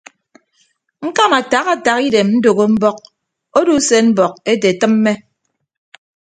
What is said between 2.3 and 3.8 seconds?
ndәgho mbọk odo